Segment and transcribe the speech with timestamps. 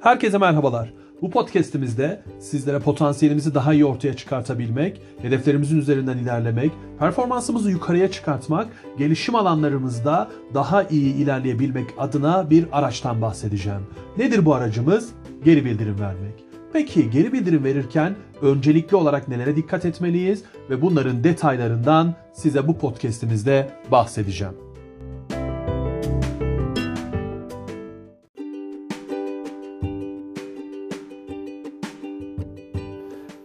[0.00, 0.92] Herkese merhabalar.
[1.22, 8.68] Bu podcast'imizde sizlere potansiyelimizi daha iyi ortaya çıkartabilmek, hedeflerimizin üzerinden ilerlemek, performansımızı yukarıya çıkartmak,
[8.98, 13.80] gelişim alanlarımızda daha iyi ilerleyebilmek adına bir araçtan bahsedeceğim.
[14.18, 15.08] Nedir bu aracımız?
[15.44, 16.44] Geri bildirim vermek.
[16.72, 23.70] Peki geri bildirim verirken öncelikli olarak nelere dikkat etmeliyiz ve bunların detaylarından size bu podcast'imizde
[23.90, 24.69] bahsedeceğim.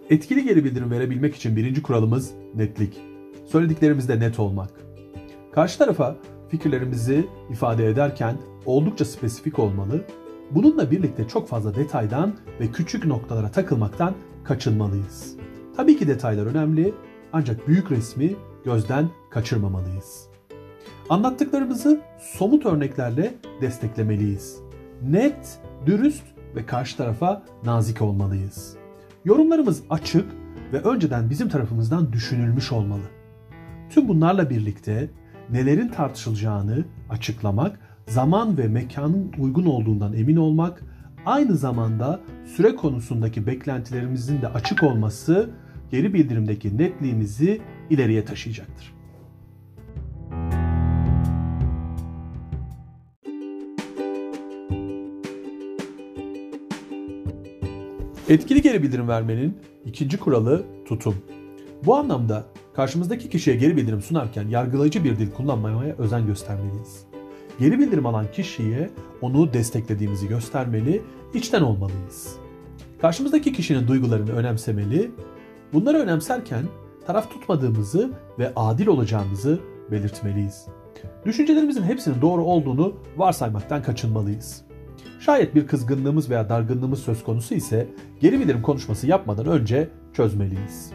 [0.10, 3.02] Etkili geri bildirim verebilmek için birinci kuralımız netlik.
[3.46, 4.70] Söylediklerimizde net olmak.
[5.52, 6.16] Karşı tarafa
[6.50, 10.06] fikirlerimizi ifade ederken oldukça spesifik olmalı.
[10.52, 14.14] Bununla birlikte çok fazla detaydan ve küçük noktalara takılmaktan
[14.44, 15.36] kaçınmalıyız.
[15.78, 16.94] Tabii ki detaylar önemli
[17.34, 18.36] ancak büyük resmi
[18.66, 20.28] gözden kaçırmamalıyız.
[21.10, 24.60] Anlattıklarımızı somut örneklerle desteklemeliyiz.
[25.02, 26.24] Net, dürüst
[26.56, 28.85] ve karşı tarafa nazik olmalıyız.
[29.26, 30.26] Yorumlarımız açık
[30.74, 33.04] ve önceden bizim tarafımızdan düşünülmüş olmalı.
[33.90, 35.10] Tüm bunlarla birlikte
[35.50, 40.82] nelerin tartışılacağını açıklamak, zaman ve mekanın uygun olduğundan emin olmak,
[41.26, 42.22] aynı zamanda
[42.56, 45.50] süre konusundaki beklentilerimizin de açık olması
[45.92, 48.95] geri bildirimdeki netliğimizi ileriye taşıyacaktır.
[58.30, 61.16] Etkili geri bildirim vermenin ikinci kuralı tutum.
[61.86, 67.04] Bu anlamda karşımızdaki kişiye geri bildirim sunarken yargılayıcı bir dil kullanmamaya özen göstermeliyiz.
[67.60, 68.90] Geri bildirim alan kişiye
[69.22, 71.02] onu desteklediğimizi göstermeli,
[71.34, 72.36] içten olmalıyız.
[73.02, 75.12] Karşımızdaki kişinin duygularını önemsemeli,
[75.74, 76.64] bunları önemserken
[77.08, 79.60] taraf tutmadığımızı ve adil olacağımızı
[79.92, 80.66] belirtmeliyiz.
[81.26, 84.65] Düşüncelerimizin hepsinin doğru olduğunu varsaymaktan kaçınmalıyız.
[85.20, 87.88] Şayet bir kızgınlığımız veya dargınlığımız söz konusu ise
[88.22, 90.92] geri bildirim konuşması yapmadan önce çözmeliyiz.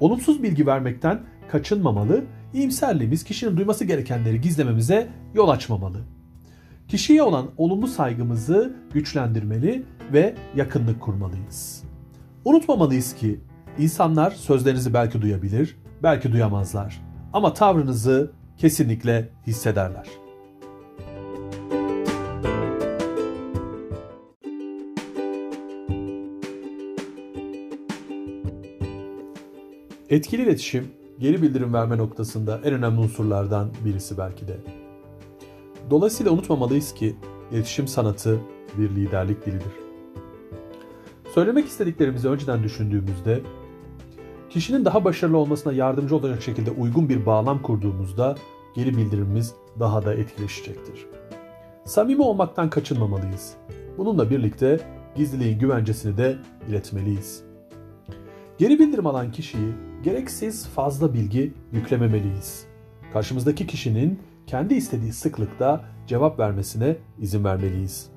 [0.00, 5.98] Olumsuz bilgi vermekten kaçınmamalı, iyimserliğimiz kişinin duyması gerekenleri gizlememize yol açmamalı.
[6.88, 9.82] Kişiye olan olumlu saygımızı güçlendirmeli
[10.12, 11.82] ve yakınlık kurmalıyız.
[12.44, 13.40] Unutmamalıyız ki
[13.78, 17.00] insanlar sözlerinizi belki duyabilir, belki duyamazlar
[17.32, 20.06] ama tavrınızı kesinlikle hissederler.
[30.10, 30.88] Etkili iletişim,
[31.18, 34.56] geri bildirim verme noktasında en önemli unsurlardan birisi belki de.
[35.90, 37.16] Dolayısıyla unutmamalıyız ki
[37.52, 38.40] iletişim sanatı
[38.78, 39.72] bir liderlik dilidir.
[41.34, 43.40] Söylemek istediklerimizi önceden düşündüğümüzde,
[44.50, 48.36] kişinin daha başarılı olmasına yardımcı olacak şekilde uygun bir bağlam kurduğumuzda
[48.74, 51.06] geri bildirimimiz daha da etkileşecektir.
[51.84, 53.54] Samimi olmaktan kaçınmamalıyız.
[53.98, 54.80] Bununla birlikte
[55.16, 56.38] gizliliğin güvencesini de
[56.68, 57.49] iletmeliyiz.
[58.60, 59.72] Geri bildirim alan kişiyi
[60.02, 62.66] gereksiz fazla bilgi yüklememeliyiz.
[63.12, 68.10] Karşımızdaki kişinin kendi istediği sıklıkta cevap vermesine izin vermeliyiz.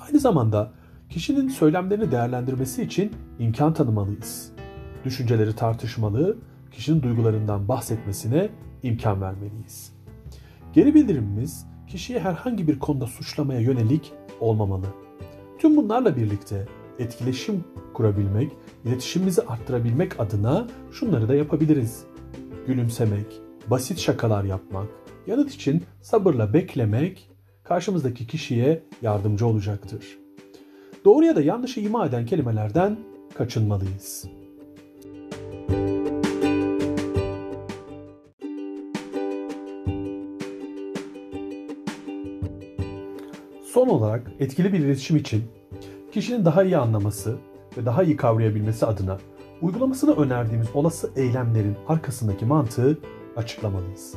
[0.00, 0.72] Aynı zamanda
[1.10, 4.52] kişinin söylemlerini değerlendirmesi için imkan tanımalıyız.
[5.04, 6.38] Düşünceleri tartışmalı,
[6.72, 8.48] kişinin duygularından bahsetmesine
[8.82, 9.92] imkan vermeliyiz.
[10.72, 14.86] Geri bildirimimiz kişiye herhangi bir konuda suçlamaya yönelik olmamalı.
[15.58, 16.66] Tüm bunlarla birlikte
[16.98, 17.64] etkileşim
[17.94, 18.52] kurabilmek,
[18.84, 22.04] iletişimimizi arttırabilmek adına şunları da yapabiliriz.
[22.66, 23.26] Gülümsemek,
[23.66, 24.86] basit şakalar yapmak,
[25.26, 27.30] yanıt için sabırla beklemek
[27.64, 30.18] karşımızdaki kişiye yardımcı olacaktır.
[31.04, 32.98] Doğru ya da yanlışı ima eden kelimelerden
[33.34, 34.24] kaçınmalıyız.
[43.72, 45.44] Son olarak etkili bir iletişim için
[46.12, 47.36] kişinin daha iyi anlaması
[47.76, 49.18] ve daha iyi kavrayabilmesi adına
[49.62, 52.98] uygulamasını önerdiğimiz olası eylemlerin arkasındaki mantığı
[53.36, 54.14] açıklamalıyız.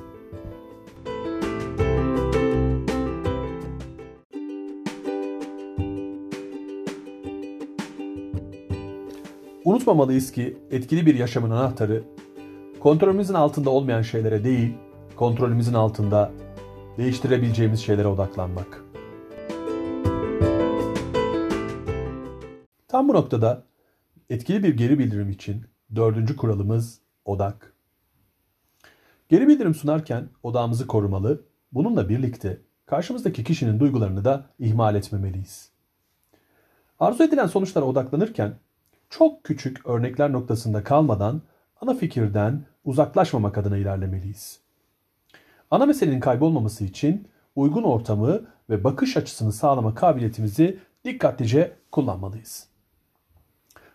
[9.66, 12.04] Unutmamalıyız ki etkili bir yaşamın anahtarı
[12.80, 14.74] kontrolümüzün altında olmayan şeylere değil,
[15.16, 16.31] kontrolümüzün altında
[16.98, 18.91] değiştirebileceğimiz şeylere odaklanmak.
[23.01, 23.63] Tam bu noktada
[24.30, 25.65] etkili bir geri bildirim için
[25.95, 27.74] dördüncü kuralımız odak.
[29.30, 35.69] Geri bildirim sunarken odağımızı korumalı, bununla birlikte karşımızdaki kişinin duygularını da ihmal etmemeliyiz.
[37.00, 38.53] Arzu edilen sonuçlara odaklanırken
[39.09, 41.42] çok küçük örnekler noktasında kalmadan
[41.81, 44.59] ana fikirden uzaklaşmamak adına ilerlemeliyiz.
[45.71, 52.70] Ana meselenin kaybolmaması için uygun ortamı ve bakış açısını sağlama kabiliyetimizi dikkatlice kullanmalıyız.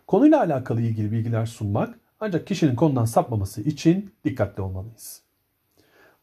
[0.06, 5.22] Konuyla alakalı ilgili bilgiler sunmak ancak kişinin konudan sapmaması için dikkatli olmalıyız.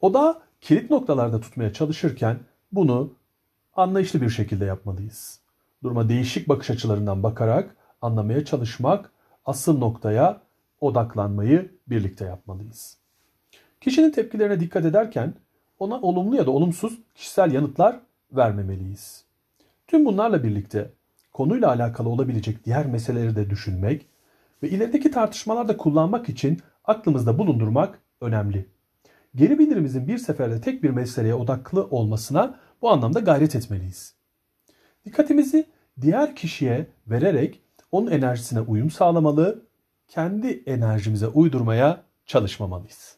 [0.02, 2.40] O da kilit noktalarda tutmaya çalışırken
[2.72, 3.14] bunu
[3.76, 5.40] anlayışlı bir şekilde yapmalıyız.
[5.84, 9.12] Duruma değişik bakış açılarından bakarak anlamaya çalışmak,
[9.46, 10.42] asıl noktaya
[10.82, 12.98] odaklanmayı birlikte yapmalıyız.
[13.82, 15.34] Kişinin tepkilerine dikkat ederken
[15.80, 18.00] ona olumlu ya da olumsuz kişisel yanıtlar
[18.32, 19.26] vermemeliyiz.
[19.88, 20.92] Tüm bunlarla birlikte
[21.34, 24.08] konuyla alakalı olabilecek diğer meseleleri de düşünmek
[24.64, 28.70] ve ilerideki tartışmalarda kullanmak için aklımızda bulundurmak önemli.
[29.36, 34.16] Geri bildirimimizin bir seferde tek bir meseleye odaklı olmasına bu anlamda gayret etmeliyiz.
[35.06, 35.66] Dikkatimizi
[36.02, 39.66] diğer kişiye vererek onun enerjisine uyum sağlamalı,
[40.08, 43.18] kendi enerjimize uydurmaya çalışmamalıyız.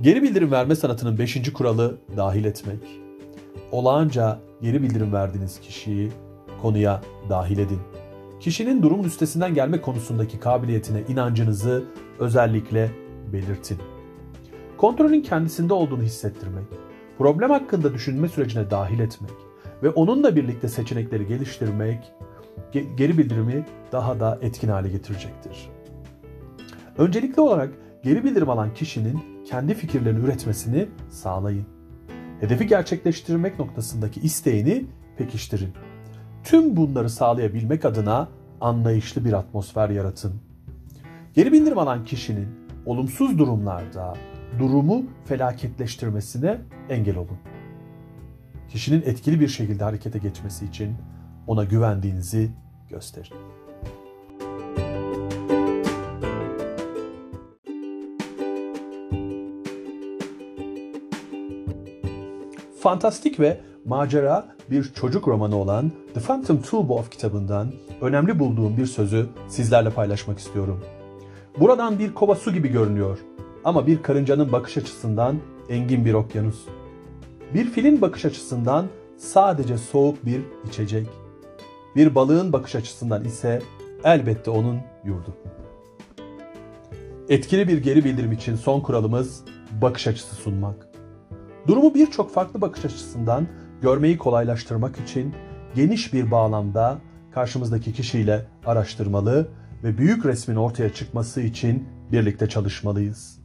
[0.00, 1.52] Geri bildirim verme sanatının 5.
[1.52, 2.78] kuralı dahil etmek.
[3.72, 6.10] Olağanca geri bildirim verdiğiniz kişiyi
[6.62, 7.78] konuya dahil edin.
[8.40, 11.84] Kişinin durumun üstesinden gelme konusundaki kabiliyetine inancınızı
[12.18, 12.90] özellikle
[13.32, 13.78] belirtin.
[14.76, 16.64] Kontrolün kendisinde olduğunu hissettirmek,
[17.18, 19.32] problem hakkında düşünme sürecine dahil etmek
[19.82, 22.12] ve onunla birlikte seçenekleri geliştirmek
[22.72, 25.70] geri bildirimi daha da etkin hale getirecektir.
[26.98, 27.70] Öncelikli olarak
[28.04, 31.64] geri bildirim alan kişinin kendi fikirlerini üretmesini sağlayın.
[32.40, 34.84] Hedefi gerçekleştirmek noktasındaki isteğini
[35.16, 35.72] pekiştirin.
[36.44, 38.28] Tüm bunları sağlayabilmek adına
[38.60, 40.34] anlayışlı bir atmosfer yaratın.
[41.34, 42.48] Geri bildirim alan kişinin
[42.86, 44.14] olumsuz durumlarda
[44.58, 46.58] durumu felaketleştirmesine
[46.88, 47.38] engel olun.
[48.68, 50.96] Kişinin etkili bir şekilde harekete geçmesi için
[51.46, 52.50] ona güvendiğinizi
[52.90, 53.36] gösterin.
[62.80, 69.26] Fantastik ve macera bir çocuk romanı olan The Phantom Toolbox kitabından önemli bulduğum bir sözü
[69.48, 70.84] sizlerle paylaşmak istiyorum.
[71.60, 73.18] Buradan bir kova su gibi görünüyor
[73.64, 75.36] ama bir karıncanın bakış açısından
[75.68, 76.58] engin bir okyanus.
[77.54, 78.86] Bir filin bakış açısından
[79.16, 81.06] sadece soğuk bir içecek.
[81.96, 83.62] Bir balığın bakış açısından ise
[84.04, 85.36] elbette onun yurdu.
[87.28, 89.44] Etkili bir geri bildirim için son kuralımız
[89.82, 90.88] bakış açısı sunmak.
[91.68, 93.46] Durumu birçok farklı bakış açısından
[93.82, 95.34] görmeyi kolaylaştırmak için
[95.74, 96.98] geniş bir bağlamda
[97.30, 99.48] karşımızdaki kişiyle araştırmalı
[99.84, 103.38] ve büyük resmin ortaya çıkması için birlikte çalışmalıyız.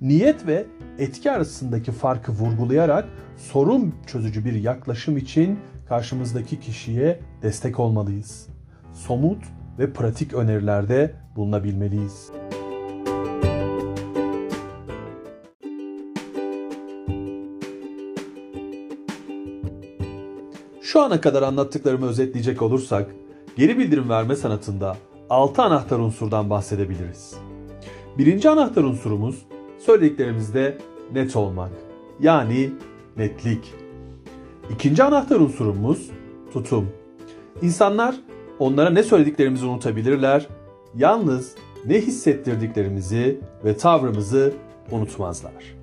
[0.00, 0.66] Niyet ve
[0.98, 5.58] etki arasındaki farkı vurgulayarak sorun çözücü bir yaklaşım için
[5.88, 8.48] karşımızdaki kişiye destek olmalıyız.
[8.92, 9.44] Somut
[9.78, 12.30] ve pratik önerilerde bulunabilmeliyiz.
[20.96, 23.10] Şu ana kadar anlattıklarımı özetleyecek olursak,
[23.56, 24.96] geri bildirim verme sanatında
[25.30, 27.34] 6 anahtar unsurdan bahsedebiliriz.
[28.18, 29.42] Birinci anahtar unsurumuz
[29.78, 30.78] söylediklerimizde
[31.12, 31.70] net olmak.
[32.20, 32.70] Yani
[33.16, 33.74] netlik.
[34.70, 36.10] İkinci anahtar unsurumuz
[36.52, 36.88] tutum.
[37.62, 38.16] İnsanlar
[38.58, 40.46] onlara ne söylediklerimizi unutabilirler.
[40.94, 41.54] Yalnız
[41.86, 44.54] ne hissettirdiklerimizi ve tavrımızı
[44.90, 45.76] unutmazlar.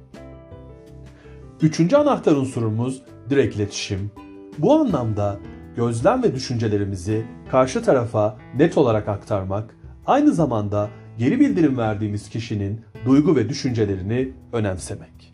[1.62, 4.12] Üçüncü anahtar unsurumuz direkt iletişim.
[4.58, 5.40] Bu anlamda
[5.76, 13.36] gözlem ve düşüncelerimizi karşı tarafa net olarak aktarmak, aynı zamanda geri bildirim verdiğimiz kişinin duygu
[13.36, 15.34] ve düşüncelerini önemsemek.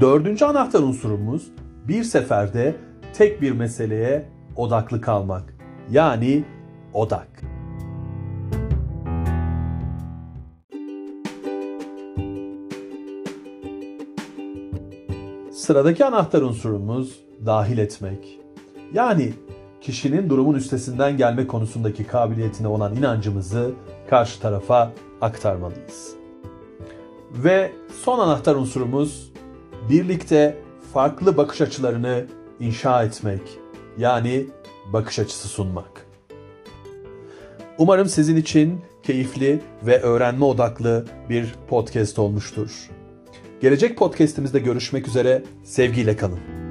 [0.00, 1.50] Dördüncü anahtar unsurumuz
[1.88, 2.76] bir seferde
[3.12, 5.54] tek bir meseleye odaklı kalmak.
[5.90, 6.44] Yani
[6.94, 7.28] odak.
[15.52, 18.40] Sıradaki anahtar unsurumuz dahil etmek.
[18.92, 19.32] Yani
[19.80, 23.72] kişinin durumun üstesinden gelme konusundaki kabiliyetine olan inancımızı
[24.10, 26.14] karşı tarafa aktarmalıyız.
[27.32, 27.72] Ve
[28.04, 29.32] son anahtar unsurumuz
[29.90, 30.58] birlikte
[30.92, 32.26] farklı bakış açılarını
[32.60, 33.42] inşa etmek.
[33.98, 34.46] Yani
[34.92, 36.06] bakış açısı sunmak.
[37.78, 42.90] Umarım sizin için keyifli ve öğrenme odaklı bir podcast olmuştur.
[43.60, 45.42] Gelecek podcast'imizde görüşmek üzere.
[45.64, 46.69] Sevgiyle kalın.